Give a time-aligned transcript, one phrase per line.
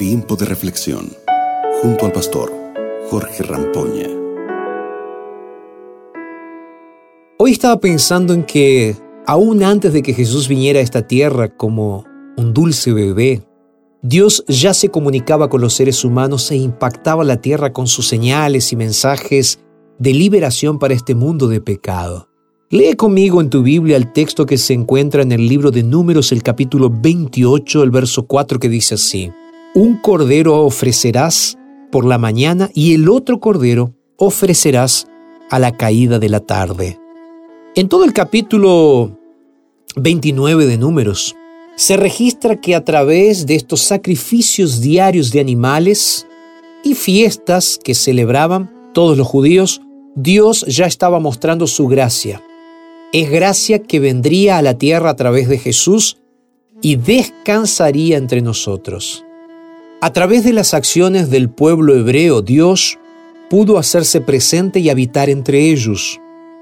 [0.00, 1.12] Tiempo de reflexión
[1.82, 2.50] junto al pastor
[3.10, 4.08] Jorge Rampoña.
[7.36, 8.96] Hoy estaba pensando en que
[9.26, 12.06] aún antes de que Jesús viniera a esta tierra como
[12.38, 13.42] un dulce bebé,
[14.00, 18.72] Dios ya se comunicaba con los seres humanos e impactaba la tierra con sus señales
[18.72, 19.60] y mensajes
[19.98, 22.30] de liberación para este mundo de pecado.
[22.70, 26.32] Lee conmigo en tu Biblia el texto que se encuentra en el libro de Números,
[26.32, 29.30] el capítulo 28, el verso 4, que dice así,
[29.74, 31.58] Un cordero ofrecerás
[31.90, 35.06] por la mañana y el otro cordero ofrecerás
[35.50, 36.98] a la caída de la tarde.
[37.74, 39.18] En todo el capítulo
[39.96, 41.36] 29 de Números,
[41.76, 46.26] se registra que a través de estos sacrificios diarios de animales
[46.84, 49.80] y fiestas que celebraban todos los judíos,
[50.14, 52.42] Dios ya estaba mostrando su gracia
[53.12, 56.18] es gracia que vendría a la tierra a través de Jesús
[56.80, 59.24] y descansaría entre nosotros.
[60.02, 62.98] A través de las acciones del pueblo hebreo, Dios
[63.50, 66.18] pudo hacerse presente y habitar entre ellos.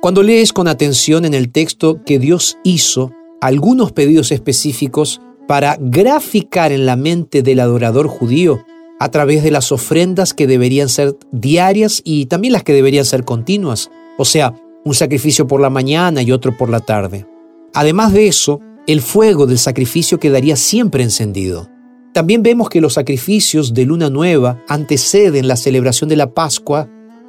[0.00, 6.72] Cuando lees con atención en el texto que Dios hizo algunos pedidos específicos para graficar
[6.72, 8.64] en la mente del adorador judío
[8.98, 13.24] a través de las ofrendas que deberían ser diarias y también las que deberían ser
[13.24, 17.26] continuas, o sea, un sacrificio por la mañana y otro por la tarde.
[17.74, 21.68] Además de eso, el fuego del sacrificio quedaría siempre encendido.
[22.12, 26.88] También vemos que los sacrificios de luna nueva anteceden la celebración de la Pascua,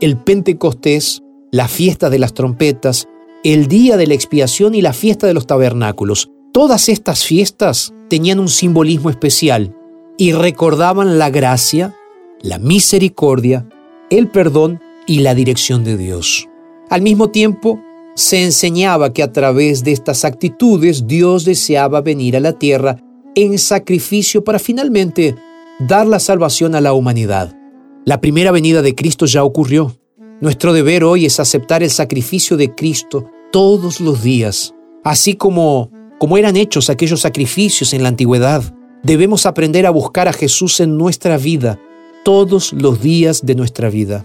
[0.00, 3.06] el Pentecostés, la fiesta de las trompetas,
[3.44, 6.30] el día de la expiación y la fiesta de los tabernáculos.
[6.52, 9.76] Todas estas fiestas tenían un simbolismo especial
[10.16, 11.94] y recordaban la gracia,
[12.40, 13.68] la misericordia,
[14.10, 16.48] el perdón y la dirección de Dios.
[16.88, 17.80] Al mismo tiempo,
[18.14, 22.98] se enseñaba que a través de estas actitudes Dios deseaba venir a la tierra
[23.34, 25.34] en sacrificio para finalmente
[25.78, 27.56] dar la salvación a la humanidad.
[28.04, 29.96] La primera venida de Cristo ya ocurrió.
[30.40, 34.74] Nuestro deber hoy es aceptar el sacrificio de Cristo todos los días,
[35.04, 38.62] así como como eran hechos aquellos sacrificios en la antigüedad.
[39.02, 41.80] Debemos aprender a buscar a Jesús en nuestra vida
[42.24, 44.24] todos los días de nuestra vida.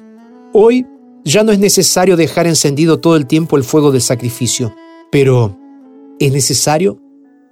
[0.53, 0.85] Hoy
[1.23, 4.75] ya no es necesario dejar encendido todo el tiempo el fuego del sacrificio,
[5.11, 5.57] pero
[6.19, 6.99] es necesario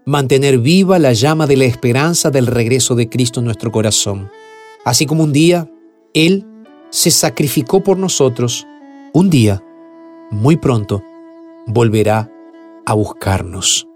[0.06, 4.30] mantener viva la llama de la esperanza del regreso de Cristo en nuestro corazón.
[4.84, 5.70] Así como un día
[6.14, 6.46] Él
[6.92, 8.66] se sacrificó por nosotros,
[9.14, 9.64] un día,
[10.30, 11.04] muy pronto,
[11.66, 12.32] volverá
[12.86, 13.88] a buscarnos.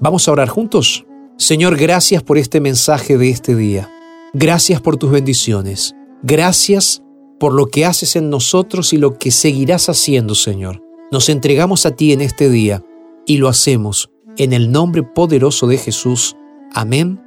[0.00, 1.04] Vamos a orar juntos.
[1.36, 3.90] Señor, gracias por este mensaje de este día.
[4.32, 5.94] Gracias por tus bendiciones.
[6.22, 7.02] Gracias
[7.38, 10.82] por lo que haces en nosotros y lo que seguirás haciendo, Señor.
[11.12, 12.82] Nos entregamos a ti en este día
[13.26, 16.36] y lo hacemos en el nombre poderoso de Jesús.
[16.72, 17.20] Amén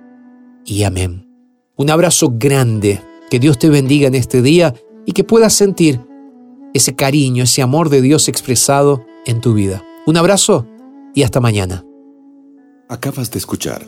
[0.66, 1.28] y amén.
[1.76, 4.74] Un abrazo grande, que Dios te bendiga en este día
[5.06, 6.00] y que puedas sentir
[6.74, 9.84] ese cariño, ese amor de Dios expresado en tu vida.
[10.06, 10.66] Un abrazo
[11.14, 11.86] y hasta mañana.
[12.90, 13.86] Acabas de escuchar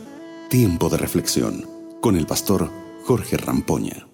[0.50, 1.66] Tiempo de Reflexión
[2.01, 2.69] con el pastor
[3.06, 4.12] Jorge Rampoña.